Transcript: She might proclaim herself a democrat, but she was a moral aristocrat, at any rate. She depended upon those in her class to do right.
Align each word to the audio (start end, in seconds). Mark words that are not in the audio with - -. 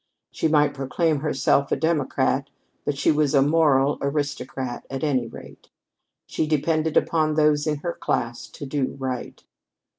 She 0.31 0.47
might 0.47 0.73
proclaim 0.73 1.19
herself 1.19 1.71
a 1.71 1.75
democrat, 1.75 2.49
but 2.85 2.97
she 2.97 3.11
was 3.11 3.35
a 3.35 3.41
moral 3.43 3.99
aristocrat, 4.01 4.83
at 4.89 5.03
any 5.03 5.27
rate. 5.27 5.69
She 6.25 6.47
depended 6.47 6.97
upon 6.97 7.35
those 7.35 7.67
in 7.67 7.77
her 7.81 7.93
class 7.93 8.47
to 8.47 8.65
do 8.65 8.95
right. 8.97 9.43